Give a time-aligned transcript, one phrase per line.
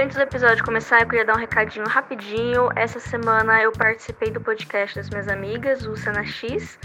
[0.00, 2.70] Antes do episódio começar, eu queria dar um recadinho rapidinho.
[2.76, 6.78] Essa semana eu participei do podcast das minhas amigas, o Cena X,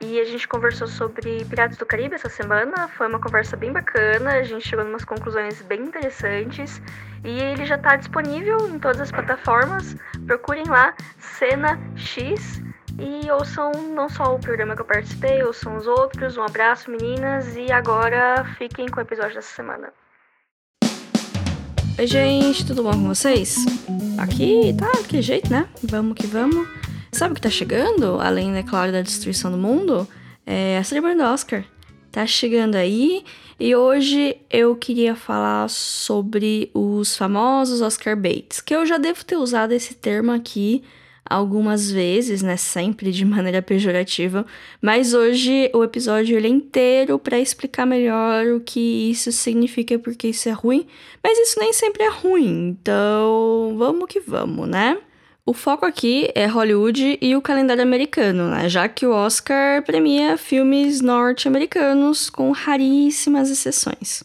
[0.00, 2.88] e a gente conversou sobre Piratas do Caribe essa semana.
[2.88, 6.82] Foi uma conversa bem bacana, a gente chegou em umas conclusões bem interessantes.
[7.22, 9.94] E ele já está disponível em todas as plataformas.
[10.26, 12.60] Procurem lá, Cena X.
[12.98, 16.36] E ouçam não só o programa que eu participei, ouçam os outros.
[16.36, 19.92] Um abraço, meninas, e agora fiquem com o episódio dessa semana.
[21.98, 23.56] Oi, gente, tudo bom com vocês?
[24.18, 25.66] Aqui tá daquele jeito, né?
[25.82, 26.68] Vamos que vamos.
[27.10, 30.06] Sabe o que tá chegando, além, é claro, da destruição do mundo?
[30.44, 31.64] É a cerimônia do Oscar.
[32.12, 33.24] Tá chegando aí
[33.58, 39.36] e hoje eu queria falar sobre os famosos Oscar baits, que eu já devo ter
[39.36, 40.84] usado esse termo aqui
[41.28, 44.46] algumas vezes, né, sempre de maneira pejorativa,
[44.80, 50.28] mas hoje o episódio ele é inteiro para explicar melhor o que isso significa porque
[50.28, 50.86] isso é ruim,
[51.22, 52.68] mas isso nem sempre é ruim.
[52.68, 54.98] Então, vamos que vamos, né?
[55.48, 58.68] O foco aqui é Hollywood e o calendário americano, né?
[58.68, 64.24] já que o Oscar premia filmes norte-americanos com raríssimas exceções.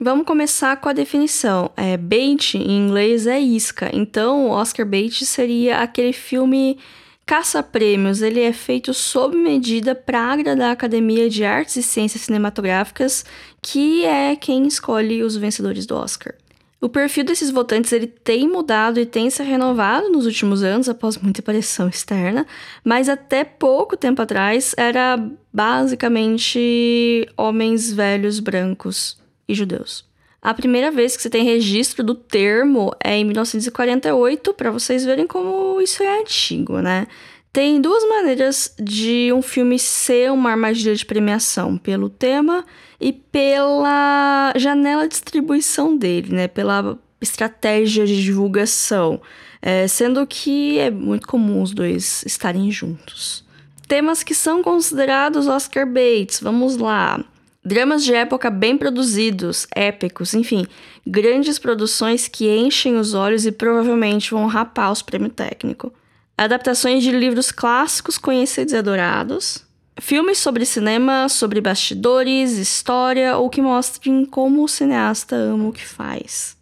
[0.00, 1.72] Vamos começar com a definição.
[1.76, 6.78] É, bait em inglês é isca, então Oscar bait seria aquele filme
[7.26, 8.22] caça-prêmios.
[8.22, 13.24] Ele é feito sob medida para agradar a Academia de Artes e Ciências Cinematográficas,
[13.60, 16.32] que é quem escolhe os vencedores do Oscar.
[16.80, 21.18] O perfil desses votantes ele tem mudado e tem se renovado nos últimos anos após
[21.18, 22.46] muita pressão externa,
[22.84, 25.18] mas até pouco tempo atrás era
[25.52, 29.18] basicamente homens velhos brancos
[29.48, 30.06] e judeus.
[30.40, 35.26] A primeira vez que você tem registro do termo é em 1948, para vocês verem
[35.26, 37.06] como isso é antigo, né?
[37.52, 42.64] Tem duas maneiras de um filme ser uma armadilha de premiação: pelo tema
[43.00, 46.46] e pela janela de distribuição dele, né?
[46.46, 49.20] Pela estratégia de divulgação.
[49.60, 53.44] É, sendo que é muito comum os dois estarem juntos.
[53.88, 57.24] Temas que são considerados Oscar baits, vamos lá.
[57.68, 60.66] Dramas de época bem produzidos, épicos, enfim,
[61.06, 65.92] grandes produções que enchem os olhos e provavelmente vão rapar os prêmios técnicos.
[66.34, 69.66] Adaptações de livros clássicos conhecidos e adorados.
[70.00, 75.84] Filmes sobre cinema, sobre bastidores, história ou que mostrem como o cineasta ama o que
[75.84, 76.56] faz.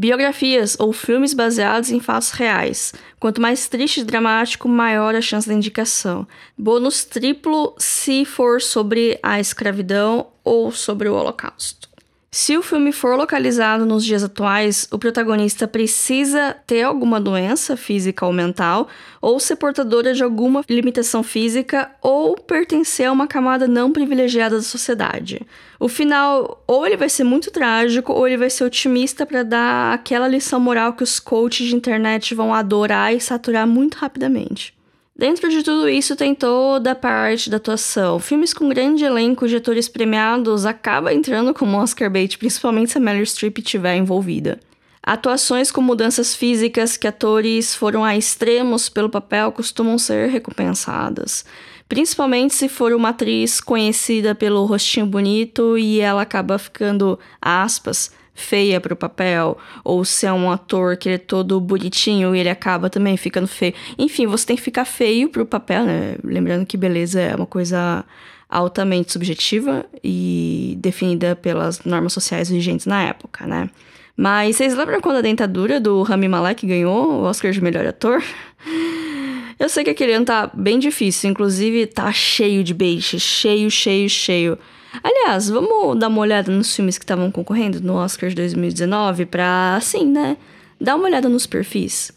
[0.00, 2.94] Biografias ou filmes baseados em fatos reais.
[3.18, 6.24] Quanto mais triste e dramático, maior a chance da indicação.
[6.56, 11.88] Bônus triplo se for sobre a escravidão ou sobre o Holocausto.
[12.30, 18.26] Se o filme for localizado nos dias atuais, o protagonista precisa ter alguma doença física
[18.26, 18.86] ou mental,
[19.18, 24.62] ou ser portadora de alguma limitação física, ou pertencer a uma camada não privilegiada da
[24.62, 25.40] sociedade.
[25.80, 29.94] O final, ou ele vai ser muito trágico, ou ele vai ser otimista para dar
[29.94, 34.77] aquela lição moral que os coaches de internet vão adorar e saturar muito rapidamente.
[35.18, 38.20] Dentro de tudo isso tem toda a parte da atuação.
[38.20, 43.00] Filmes com grande elenco de atores premiados acaba entrando como Oscar bait, principalmente se a
[43.00, 44.60] Meryl Streep estiver envolvida.
[45.02, 51.44] Atuações com mudanças físicas que atores foram a extremos pelo papel costumam ser recompensadas.
[51.88, 58.80] Principalmente se for uma atriz conhecida pelo rostinho bonito e ela acaba ficando, aspas, feia
[58.80, 63.16] pro papel, ou se é um ator que é todo bonitinho e ele acaba também
[63.16, 63.74] ficando feio.
[63.98, 66.16] Enfim, você tem que ficar feio pro papel, né?
[66.22, 68.04] Lembrando que beleza é uma coisa
[68.48, 73.68] altamente subjetiva e definida pelas normas sociais vigentes na época, né?
[74.16, 78.22] Mas vocês lembram quando a dentadura do Rami Malek ganhou o Oscar de melhor ator?
[79.58, 84.08] Eu sei que aquele ano tá bem difícil, inclusive tá cheio de beijo, cheio, cheio,
[84.08, 84.58] cheio.
[85.02, 89.76] Aliás, vamos dar uma olhada nos filmes que estavam concorrendo no Oscar de 2019 pra,
[89.76, 90.36] assim, né,
[90.80, 92.12] dar uma olhada nos perfis.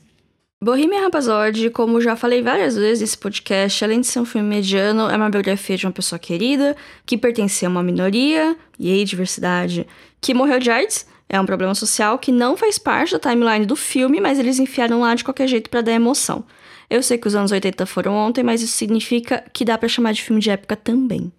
[0.63, 5.09] Bohemian Rhapsody, como já falei várias vezes nesse podcast, além de ser um filme mediano,
[5.09, 9.87] é uma biografia de uma pessoa querida, que pertencia a uma minoria, e aí diversidade,
[10.21, 13.75] que morreu de AIDS, é um problema social que não faz parte da timeline do
[13.75, 16.43] filme, mas eles enfiaram lá de qualquer jeito para dar emoção.
[16.89, 20.11] Eu sei que os anos 80 foram ontem, mas isso significa que dá para chamar
[20.11, 21.31] de filme de época também.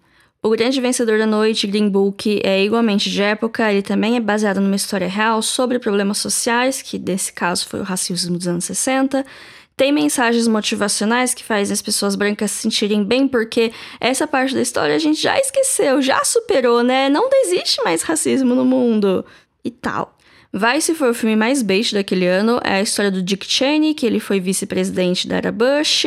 [0.45, 4.59] O grande vencedor da noite, Green Book, é igualmente de época, ele também é baseado
[4.59, 9.25] numa história real sobre problemas sociais, que nesse caso foi o racismo dos anos 60.
[9.77, 14.61] Tem mensagens motivacionais que fazem as pessoas brancas se sentirem bem, porque essa parte da
[14.61, 17.07] história a gente já esqueceu, já superou, né?
[17.07, 19.23] Não existe mais racismo no mundo
[19.63, 20.13] e tal.
[20.55, 22.59] Vice foi o filme mais bait daquele ano.
[22.63, 26.05] É a história do Dick Cheney, que ele foi vice-presidente da era Bush.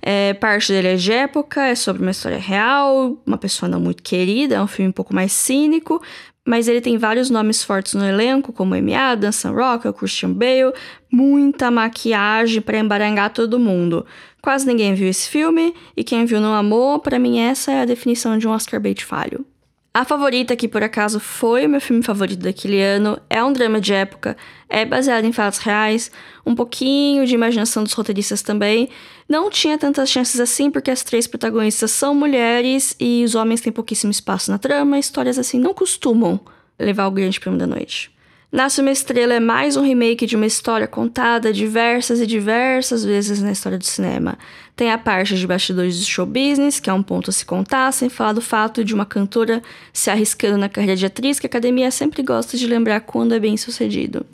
[0.00, 4.02] É, parte dele é de época, é sobre uma história real, uma pessoa não muito
[4.02, 6.02] querida, é um filme um pouco mais cínico.
[6.44, 10.72] Mas ele tem vários nomes fortes no elenco, como Amy Adams, Sam Rockwell, Christian Bale,
[11.10, 14.06] muita maquiagem para embarangar todo mundo.
[14.40, 17.84] Quase ninguém viu esse filme, e quem viu não amou, para mim essa é a
[17.84, 19.46] definição de um Oscar bait falho.
[19.94, 23.78] A favorita, que por acaso foi o meu filme favorito daquele ano, é um drama
[23.78, 26.10] de época, é baseado em fatos reais,
[26.46, 28.88] um pouquinho de imaginação dos roteiristas também.
[29.28, 33.70] Não tinha tantas chances assim, porque as três protagonistas são mulheres e os homens têm
[33.70, 36.40] pouquíssimo espaço na trama, histórias assim não costumam
[36.78, 38.10] levar o grande prêmio da noite.
[38.52, 43.40] Nasce uma Estrela é mais um remake de uma história contada diversas e diversas vezes
[43.40, 44.36] na história do cinema.
[44.76, 47.90] Tem a parte de bastidores do show business, que é um ponto a se contar,
[47.92, 51.48] sem falar do fato de uma cantora se arriscando na carreira de atriz, que a
[51.48, 54.26] academia sempre gosta de lembrar quando é bem sucedido.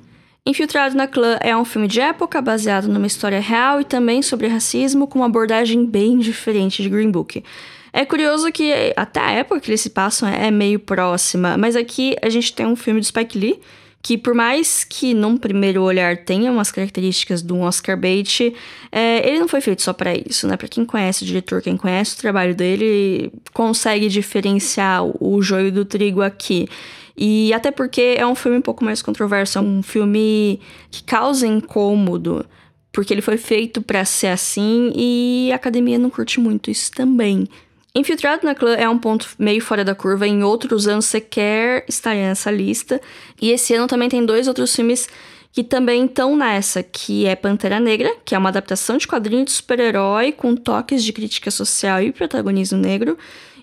[0.44, 4.48] Infiltrado na Clã é um filme de época baseado numa história real e também sobre
[4.48, 7.44] racismo, com uma abordagem bem diferente de Green Book.
[7.92, 12.16] É curioso que até a época que eles se passam é meio próxima, mas aqui
[12.20, 13.60] a gente tem um filme do Spike Lee
[14.02, 18.54] que por mais que num primeiro olhar tenha umas características do Oscar bait,
[18.92, 20.56] é, ele não foi feito só para isso, né?
[20.56, 25.84] Para quem conhece o diretor, quem conhece o trabalho dele, consegue diferenciar o joio do
[25.84, 26.68] trigo aqui.
[27.16, 31.46] E até porque é um filme um pouco mais controverso, é um filme que causa
[31.46, 32.46] incômodo,
[32.92, 37.48] porque ele foi feito para ser assim e a academia não curte muito isso também.
[37.94, 42.28] Infiltrado na clã é um ponto meio fora da curva, em outros anos sequer estaria
[42.28, 43.00] nessa lista.
[43.40, 45.08] E esse ano também tem dois outros filmes
[45.52, 49.50] que também estão nessa, que é Pantera Negra, que é uma adaptação de quadrinho de
[49.50, 53.16] super-herói com toques de crítica social e protagonismo negro,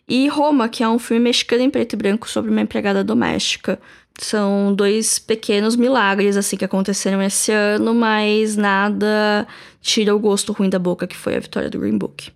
[0.07, 3.80] e Roma, que é um filme mexicano em preto e branco sobre uma empregada doméstica.
[4.19, 9.48] São dois pequenos milagres assim que aconteceram esse ano, mas nada
[9.81, 12.31] tira o gosto ruim da boca que foi a vitória do Green Book.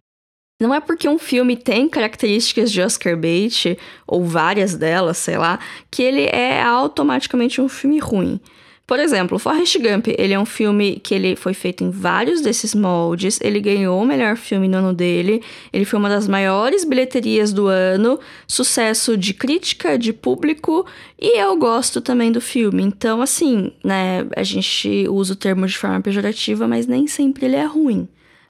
[0.60, 5.58] Não é porque um filme tem características de Oscar bait, ou várias delas, sei lá,
[5.90, 8.42] que ele é automaticamente um filme ruim.
[8.86, 12.76] Por exemplo, Forrest Gump, ele é um filme que ele foi feito em vários desses
[12.76, 15.42] moldes, ele ganhou o melhor filme no ano dele,
[15.72, 20.86] ele foi uma das maiores bilheterias do ano, sucesso de crítica, de público,
[21.22, 22.84] e eu gosto também do filme.
[22.84, 27.56] Então, assim, né, a gente usa o termo de forma pejorativa, mas nem sempre ele
[27.56, 28.10] é ruim.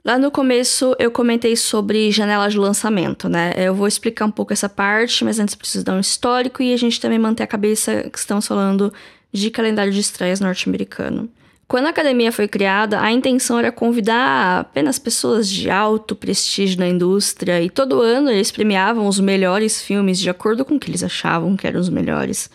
[0.09, 3.53] Lá no começo eu comentei sobre janelas de lançamento, né?
[3.55, 6.77] Eu vou explicar um pouco essa parte, mas antes preciso dar um histórico e a
[6.77, 8.91] gente também manter a cabeça que estamos falando
[9.31, 11.29] de calendário de estreias norte-americano.
[11.67, 16.87] Quando a academia foi criada, a intenção era convidar apenas pessoas de alto prestígio na
[16.87, 21.03] indústria, e todo ano eles premiavam os melhores filmes de acordo com o que eles
[21.03, 22.49] achavam que eram os melhores.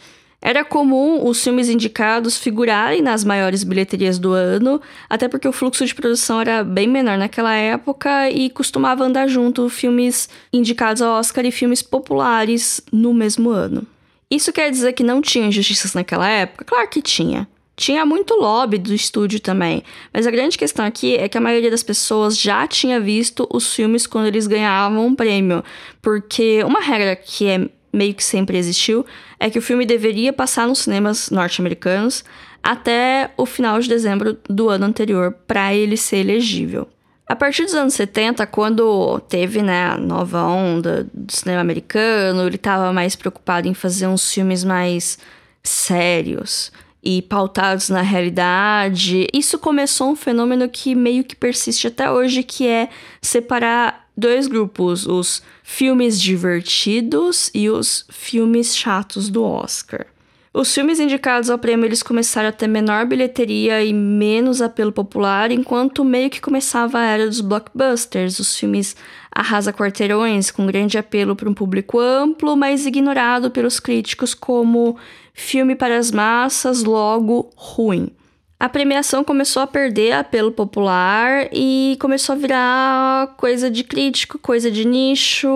[0.46, 5.87] Era comum os filmes indicados figurarem nas maiores bilheterias do ano, até porque o fluxo
[5.87, 11.46] de produção era bem menor naquela época e costumava andar junto filmes indicados ao Oscar
[11.46, 13.87] e filmes populares no mesmo ano.
[14.31, 16.67] Isso quer dizer que não tinha injustiças naquela época?
[16.67, 17.49] Claro que tinha.
[17.75, 19.82] Tinha muito lobby do estúdio também,
[20.12, 23.75] mas a grande questão aqui é que a maioria das pessoas já tinha visto os
[23.75, 25.64] filmes quando eles ganhavam um prêmio,
[26.02, 29.06] porque uma regra que é meio que sempre existiu,
[29.38, 32.25] é que o filme deveria passar nos cinemas norte-americanos
[32.62, 36.88] até o final de dezembro do ano anterior para ele ser elegível.
[37.26, 42.56] A partir dos anos 70, quando teve né, a nova onda do cinema americano, ele
[42.56, 45.19] estava mais preocupado em fazer uns filmes mais
[45.62, 46.70] sérios
[47.02, 49.26] e pautados na realidade.
[49.32, 52.88] Isso começou um fenômeno que meio que persiste até hoje, que é
[53.23, 60.06] separar dois grupos, os filmes divertidos e os filmes chatos do Oscar.
[60.52, 65.50] Os filmes indicados ao prêmio eles começaram a ter menor bilheteria e menos apelo popular,
[65.50, 68.94] enquanto meio que começava a era dos blockbusters, os filmes
[69.33, 74.97] arrasa quarteirões com grande apelo para um público amplo, mas ignorado pelos críticos como
[75.33, 78.12] filme para as massas, logo ruim
[78.58, 84.70] a premiação começou a perder apelo popular e começou a virar coisa de crítico, coisa
[84.70, 85.49] de nicho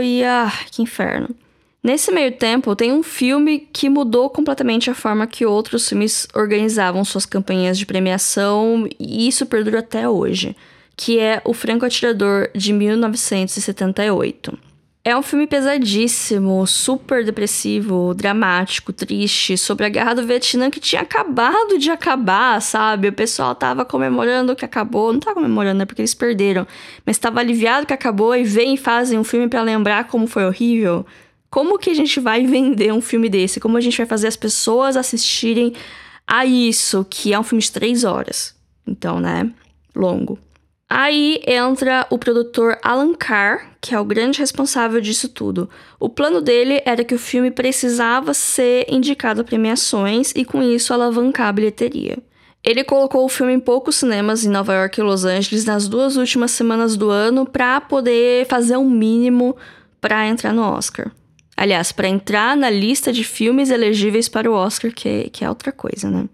[0.00, 1.34] e ah, que inferno.
[1.82, 7.04] Nesse meio tempo, tem um filme que mudou completamente a forma que outros filmes organizavam
[7.04, 10.56] suas campanhas de premiação e isso perdura até hoje,
[10.96, 14.65] que é O Franco Atirador de 1978.
[15.06, 21.02] É um filme pesadíssimo, super depressivo, dramático, triste, sobre a guerra do Vietnã que tinha
[21.02, 23.06] acabado de acabar, sabe?
[23.06, 26.66] O pessoal tava comemorando que acabou, não tá comemorando, é porque eles perderam,
[27.06, 30.44] mas tava aliviado que acabou e vem e fazem um filme para lembrar como foi
[30.44, 31.06] horrível.
[31.48, 33.60] Como que a gente vai vender um filme desse?
[33.60, 35.72] Como a gente vai fazer as pessoas assistirem
[36.26, 38.56] a isso, que é um filme de três horas.
[38.84, 39.52] Então, né?
[39.94, 40.36] Longo.
[40.88, 45.68] Aí entra o produtor Alan Carr, que é o grande responsável disso tudo.
[45.98, 50.94] O plano dele era que o filme precisava ser indicado a premiações e com isso
[50.94, 52.18] alavancar a bilheteria.
[52.62, 56.16] Ele colocou o filme em poucos cinemas em Nova York e Los Angeles nas duas
[56.16, 59.56] últimas semanas do ano para poder fazer um mínimo
[60.00, 61.10] para entrar no Oscar.
[61.56, 65.72] Aliás, para entrar na lista de filmes elegíveis para o Oscar, que, que é outra
[65.72, 66.28] coisa, né?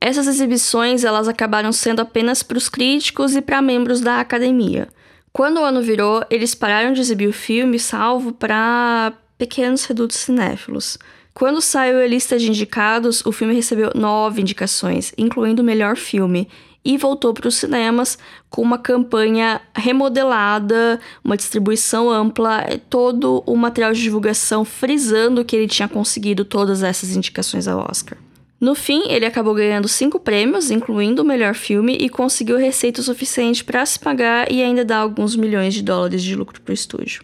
[0.00, 4.88] Essas exibições elas acabaram sendo apenas para os críticos e para membros da academia.
[5.32, 10.98] Quando o ano virou, eles pararam de exibir o filme, salvo para pequenos redutos cinéfilos.
[11.34, 16.48] Quando saiu a lista de indicados, o filme recebeu nove indicações, incluindo o melhor filme,
[16.84, 23.92] e voltou para os cinemas com uma campanha remodelada, uma distribuição ampla, todo o material
[23.92, 28.18] de divulgação frisando que ele tinha conseguido todas essas indicações ao Oscar.
[28.60, 33.62] No fim, ele acabou ganhando cinco prêmios, incluindo o melhor filme, e conseguiu receita suficiente
[33.62, 37.22] para se pagar e ainda dar alguns milhões de dólares de lucro para o estúdio.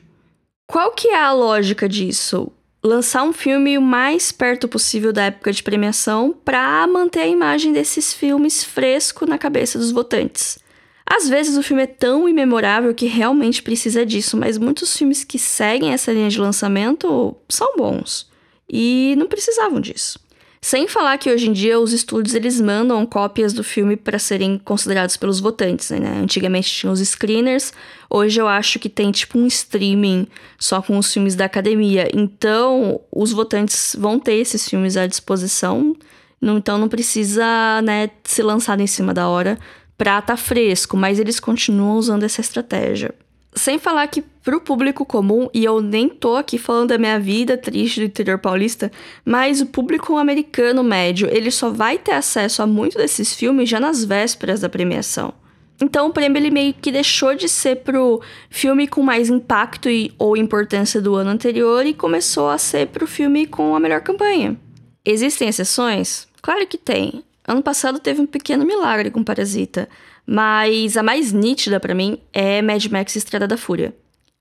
[0.66, 2.52] Qual que é a lógica disso?
[2.82, 7.72] Lançar um filme o mais perto possível da época de premiação para manter a imagem
[7.72, 10.58] desses filmes fresco na cabeça dos votantes.
[11.06, 15.38] Às vezes o filme é tão imemorável que realmente precisa disso, mas muitos filmes que
[15.38, 18.30] seguem essa linha de lançamento são bons
[18.68, 20.18] e não precisavam disso.
[20.64, 24.56] Sem falar que hoje em dia os estúdios eles mandam cópias do filme para serem
[24.56, 26.20] considerados pelos votantes, né?
[26.22, 27.70] Antigamente tinha os screeners,
[28.08, 30.26] hoje eu acho que tem tipo um streaming
[30.58, 32.08] só com os filmes da academia.
[32.14, 35.94] Então, os votantes vão ter esses filmes à disposição,
[36.40, 39.58] então não precisa, né, ser lançado em cima da hora
[39.98, 43.14] pra tá fresco, mas eles continuam usando essa estratégia.
[43.54, 47.56] Sem falar que pro público comum, e eu nem tô aqui falando da minha vida
[47.56, 48.90] triste do interior paulista,
[49.24, 53.78] mas o público americano médio, ele só vai ter acesso a muito desses filmes já
[53.78, 55.32] nas vésperas da premiação.
[55.80, 58.20] Então o prêmio ele meio que deixou de ser pro
[58.50, 63.06] filme com mais impacto e, ou importância do ano anterior e começou a ser pro
[63.06, 64.56] filme com a melhor campanha.
[65.04, 66.26] Existem exceções?
[66.40, 67.24] Claro que tem.
[67.46, 69.88] Ano passado teve um pequeno milagre com Parasita.
[70.26, 73.94] Mas a mais nítida para mim é Mad Max Estrada da Fúria.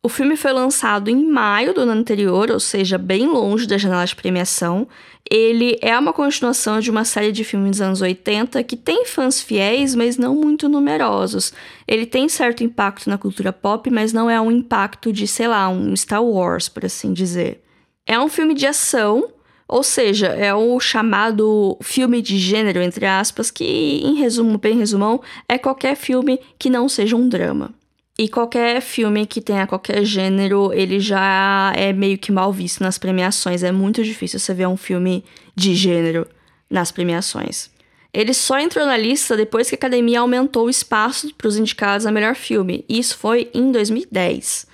[0.05, 4.05] O filme foi lançado em maio do ano anterior, ou seja, bem longe da janela
[4.05, 4.85] de premiação.
[5.29, 9.41] Ele é uma continuação de uma série de filmes dos anos 80 que tem fãs
[9.41, 11.53] fiéis, mas não muito numerosos.
[11.87, 15.69] Ele tem certo impacto na cultura pop, mas não é um impacto de, sei lá,
[15.69, 17.63] um Star Wars, por assim dizer.
[18.05, 19.29] É um filme de ação
[19.67, 23.63] ou seja, é o chamado filme de gênero, entre aspas, que,
[24.03, 27.73] em resumo, bem resumão, é qualquer filme que não seja um drama.
[28.17, 32.99] E qualquer filme que tenha qualquer gênero, ele já é meio que mal visto nas
[32.99, 33.63] premiações.
[33.63, 35.23] É muito difícil você ver um filme
[35.55, 36.27] de gênero
[36.69, 37.71] nas premiações.
[38.13, 42.05] Ele só entrou na lista depois que a academia aumentou o espaço para os indicados
[42.05, 42.85] a melhor filme.
[42.87, 44.67] E isso foi em 2010.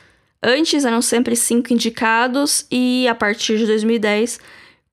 [0.44, 4.40] Antes eram sempre cinco indicados, e a partir de 2010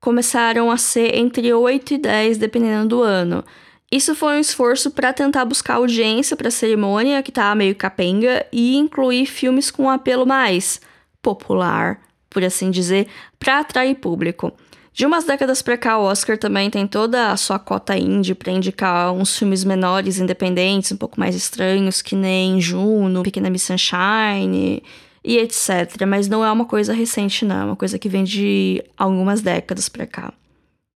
[0.07, 3.43] começaram a ser entre 8 e 10, dependendo do ano.
[3.91, 8.45] Isso foi um esforço para tentar buscar audiência para a cerimônia, que tá meio capenga,
[8.49, 10.79] e incluir filmes com um apelo mais
[11.21, 11.99] popular,
[12.29, 14.53] por assim dizer, para atrair público.
[14.93, 18.53] De umas décadas para cá, o Oscar também tem toda a sua cota indie para
[18.53, 24.81] indicar uns filmes menores, independentes, um pouco mais estranhos, que nem Juno, Pequena Miss Sunshine,
[25.27, 26.05] e etc.
[26.07, 27.61] Mas não é uma coisa recente, não.
[27.61, 30.33] É uma coisa que vem de algumas décadas pra cá.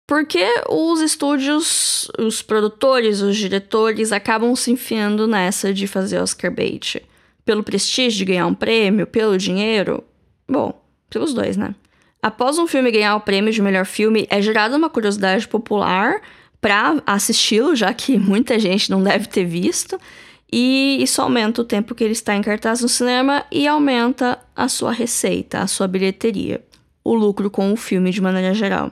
[0.07, 7.01] Porque os estúdios, os produtores, os diretores acabam se enfiando nessa de fazer Oscar bait.
[7.43, 10.03] Pelo prestígio de ganhar um prêmio, pelo dinheiro?
[10.47, 11.73] Bom, pelos dois, né?
[12.21, 16.21] Após um filme ganhar o prêmio de melhor filme, é gerada uma curiosidade popular
[16.61, 19.99] para assisti-lo, já que muita gente não deve ter visto.
[20.51, 24.67] E isso aumenta o tempo que ele está em cartaz no cinema e aumenta a
[24.67, 26.63] sua receita, a sua bilheteria,
[27.03, 28.91] o lucro com o filme de maneira geral.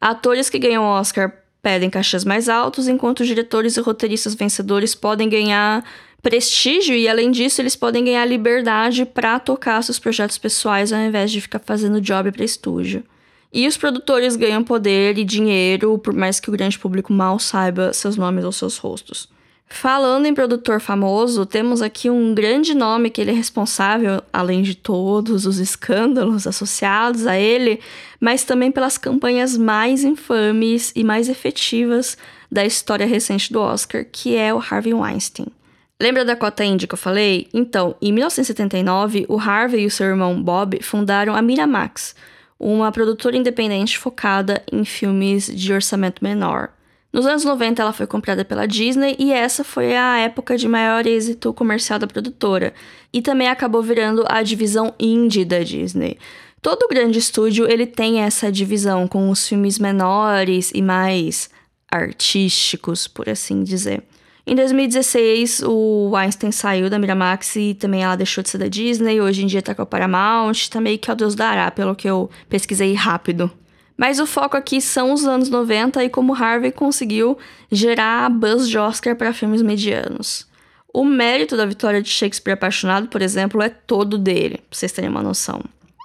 [0.00, 5.84] Atores que ganham Oscar pedem caixas mais altos, enquanto diretores e roteiristas vencedores podem ganhar
[6.22, 11.30] prestígio e, além disso, eles podem ganhar liberdade para tocar seus projetos pessoais ao invés
[11.30, 13.02] de ficar fazendo job para estúdio.
[13.52, 17.92] E os produtores ganham poder e dinheiro, por mais que o grande público mal saiba
[17.94, 19.28] seus nomes ou seus rostos.
[19.70, 24.74] Falando em produtor famoso, temos aqui um grande nome que ele é responsável, além de
[24.74, 27.78] todos os escândalos associados a ele,
[28.18, 32.16] mas também pelas campanhas mais infames e mais efetivas
[32.50, 35.46] da história recente do Oscar, que é o Harvey Weinstein.
[36.00, 37.48] Lembra da cota indie que eu falei?
[37.52, 42.14] Então, em 1979, o Harvey e o seu irmão Bob fundaram a Miramax,
[42.58, 46.70] uma produtora independente focada em filmes de orçamento menor.
[47.12, 51.06] Nos anos 90, ela foi comprada pela Disney e essa foi a época de maior
[51.06, 52.74] êxito comercial da produtora.
[53.12, 56.18] E também acabou virando a divisão indie da Disney.
[56.60, 61.48] Todo grande estúdio ele tem essa divisão com os filmes menores e mais
[61.90, 64.02] artísticos, por assim dizer.
[64.46, 69.20] Em 2016, o Einstein saiu da Miramax e também ela deixou de ser da Disney.
[69.20, 72.08] Hoje em dia tá com a Paramount, tá meio que ao Deus dará, pelo que
[72.08, 73.50] eu pesquisei rápido.
[73.98, 77.36] Mas o foco aqui são os anos 90 e como Harvey conseguiu
[77.70, 80.46] gerar buzz de Oscar para filmes medianos.
[80.94, 85.10] O mérito da vitória de Shakespeare Apaixonado, por exemplo, é todo dele, pra vocês terem
[85.10, 85.60] uma noção.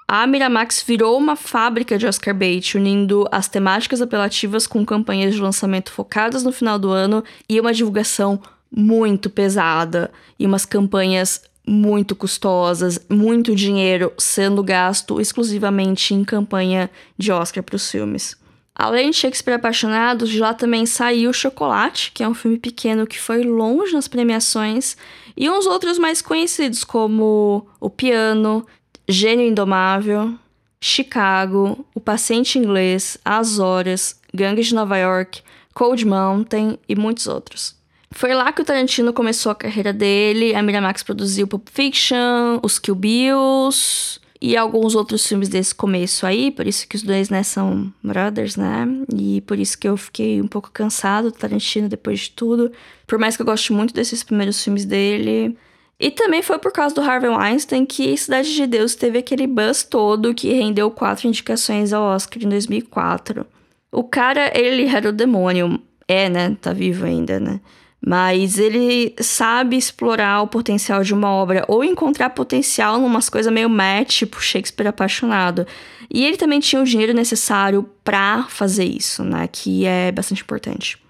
[0.08, 5.42] A Miramax virou uma fábrica de Oscar bait, unindo as temáticas apelativas com campanhas de
[5.42, 8.42] lançamento focadas no final do ano e uma divulgação
[8.76, 17.32] muito pesada e umas campanhas muito custosas, muito dinheiro sendo gasto exclusivamente em campanha de
[17.32, 18.36] Oscar para os filmes.
[18.76, 23.20] Além de Shakespeare Apaixonados, de lá também saiu Chocolate, que é um filme pequeno que
[23.20, 24.98] foi longe nas premiações,
[25.38, 28.66] e uns outros mais conhecidos, como O Piano,
[29.08, 30.34] Gênio Indomável,
[30.82, 35.42] Chicago, O Paciente Inglês, As Horas, Gangues de Nova York,
[35.74, 37.76] Cold Mountain e muitos outros.
[38.16, 40.56] Foi lá que o Tarantino começou a carreira dele.
[40.56, 46.52] A Miramax produziu Pulp Fiction, os Kill Bills e alguns outros filmes desse começo aí.
[46.52, 48.88] Por isso que os dois, né, são brothers, né?
[49.18, 52.72] E por isso que eu fiquei um pouco cansado do Tarantino depois de tudo.
[53.08, 55.58] Por mais que eu goste muito desses primeiros filmes dele.
[56.00, 59.84] E também foi por causa do Harvey Weinstein que Cidade de Deus teve aquele buzz
[59.84, 63.46] todo que rendeu quatro indicações ao Oscar em 2004.
[63.92, 65.82] O cara, ele era o demônio.
[66.08, 66.56] É, né?
[66.62, 67.62] Tá vivo ainda, né?
[68.06, 73.52] Mas ele sabe explorar o potencial de uma obra ou encontrar potencial em umas coisas
[73.52, 75.66] meio match, tipo Shakespeare apaixonado.
[76.14, 79.48] E ele também tinha o dinheiro necessário para fazer isso, né?
[79.50, 81.02] Que é bastante importante.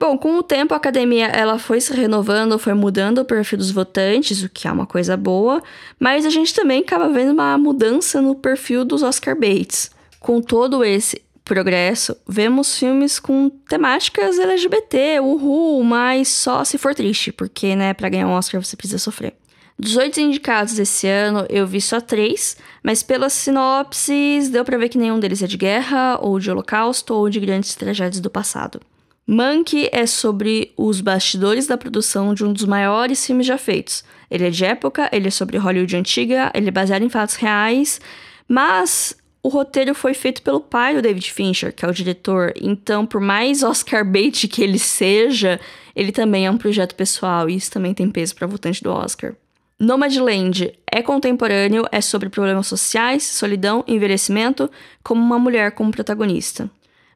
[0.00, 3.72] Bom, com o tempo a academia ela foi se renovando, foi mudando o perfil dos
[3.72, 5.60] votantes, o que é uma coisa boa,
[5.98, 9.90] mas a gente também acaba vendo uma mudança no perfil dos Oscar Bates.
[10.20, 17.32] Com todo esse progresso, vemos filmes com temáticas LGBT, uhul, mas só se for triste,
[17.32, 19.34] porque, né, para ganhar um Oscar você precisa sofrer.
[19.78, 24.88] Dos oito indicados esse ano, eu vi só três, mas pelas sinopses deu para ver
[24.88, 28.80] que nenhum deles é de guerra, ou de holocausto, ou de grandes tragédias do passado.
[29.26, 34.02] Monkey é sobre os bastidores da produção de um dos maiores filmes já feitos.
[34.30, 38.00] Ele é de época, ele é sobre Hollywood antiga, ele é baseado em fatos reais,
[38.48, 42.52] mas o roteiro foi feito pelo pai do David Fincher, que é o diretor.
[42.60, 45.60] Então, por mais Oscar bait que ele seja,
[45.94, 49.34] ele também é um projeto pessoal e isso também tem peso para votante do Oscar.
[49.80, 54.68] Nomadland é contemporâneo, é sobre problemas sociais, solidão, envelhecimento,
[55.04, 56.68] como uma mulher como protagonista.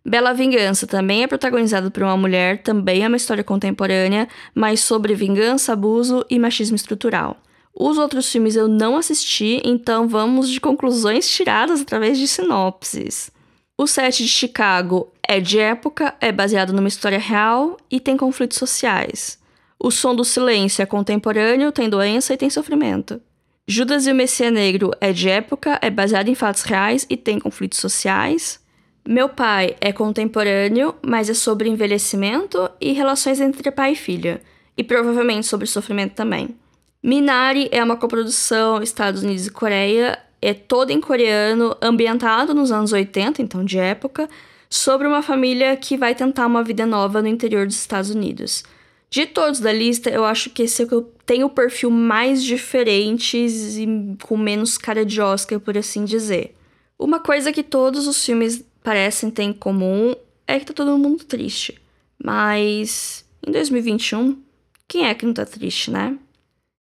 [0.04, 5.14] Bela Vingança também é protagonizado por uma mulher, também é uma história contemporânea, mas sobre
[5.14, 7.36] vingança, abuso e machismo estrutural.
[7.74, 13.30] Os outros filmes eu não assisti, então vamos de conclusões tiradas através de sinopses.
[13.78, 18.58] O set de Chicago é de época, é baseado numa história real e tem conflitos
[18.58, 19.38] sociais.
[19.78, 23.20] O som do silêncio é contemporâneo, tem doença e tem sofrimento.
[23.66, 27.38] Judas e o Messias Negro é de época, é baseado em fatos reais e tem
[27.38, 28.60] conflitos sociais.
[29.06, 34.40] Meu pai é contemporâneo, mas é sobre envelhecimento e relações entre pai e filha,
[34.76, 36.54] e provavelmente sobre sofrimento também.
[37.02, 42.92] Minari é uma coprodução Estados Unidos e Coreia, é todo em coreano, ambientado nos anos
[42.92, 44.28] 80, então de época,
[44.70, 48.62] sobre uma família que vai tentar uma vida nova no interior dos Estados Unidos.
[49.10, 51.90] De todos da lista, eu acho que esse é o que eu tenho o perfil
[51.90, 56.54] mais diferentes e com menos cara de Oscar, por assim dizer.
[56.98, 60.14] Uma coisa que todos os filmes parecem ter em comum
[60.46, 61.80] é que tá todo mundo triste.
[62.22, 64.40] Mas em 2021,
[64.86, 66.16] quem é que não tá triste, né?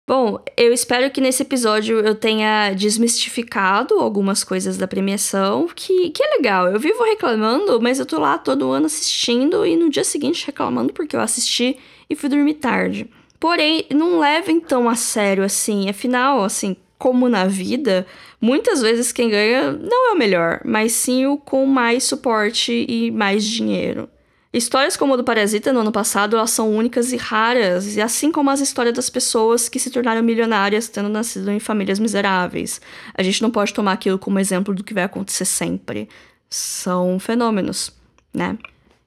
[0.08, 6.24] Bom, eu espero que nesse episódio eu tenha desmistificado algumas coisas da premiação, que, que
[6.24, 6.68] é legal.
[6.68, 10.92] Eu vivo reclamando, mas eu tô lá todo ano assistindo e no dia seguinte reclamando
[10.92, 11.78] porque eu assisti
[12.10, 13.10] e fui dormir tarde.
[13.40, 15.90] Porém, não levem tão a sério assim.
[15.90, 18.06] Afinal, assim, como na vida,
[18.40, 23.10] muitas vezes quem ganha não é o melhor, mas sim o com mais suporte e
[23.12, 24.10] mais dinheiro.
[24.54, 28.34] Histórias como a do Parasita no ano passado, elas são únicas e raras, e assim
[28.34, 32.82] como as histórias das pessoas que se tornaram milionárias tendo nascido em famílias miseráveis.
[33.14, 36.10] A gente não pode tomar aquilo como exemplo do que vai acontecer sempre.
[36.50, 37.94] São fenômenos,
[38.34, 38.58] né?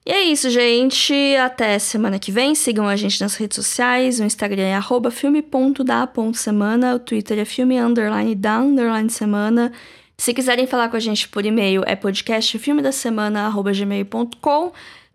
[0.03, 1.13] E é isso, gente.
[1.35, 2.53] Até semana que vem.
[2.53, 4.19] Sigam a gente nas redes sociais.
[4.19, 4.79] O Instagram é
[5.11, 6.95] filme.da.semana.
[6.95, 9.71] O Twitter é filme underline da underline semana.
[10.17, 12.57] Se quiserem falar com a gente por e-mail, é podcast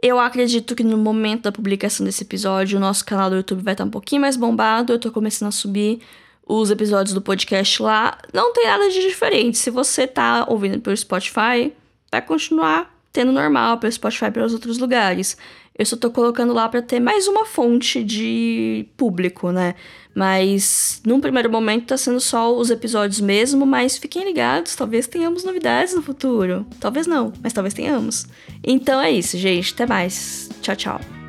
[0.02, 3.74] Eu acredito que no momento da publicação desse episódio, o nosso canal do YouTube vai
[3.74, 4.94] estar um pouquinho mais bombado.
[4.94, 6.00] Eu tô começando a subir
[6.46, 8.18] os episódios do podcast lá.
[8.32, 9.58] Não tem nada de diferente.
[9.58, 11.72] Se você tá ouvindo pelo Spotify,
[12.10, 15.36] vai continuar tendo normal pelo Spotify e pelos outros lugares.
[15.78, 19.74] Eu só tô colocando lá para ter mais uma fonte de público, né?
[20.14, 25.44] Mas num primeiro momento tá sendo só os episódios mesmo, mas fiquem ligados, talvez tenhamos
[25.44, 26.66] novidades no futuro.
[26.80, 28.26] Talvez não, mas talvez tenhamos.
[28.62, 29.72] Então é isso, gente.
[29.72, 30.48] Até mais.
[30.60, 31.19] Tchau, tchau.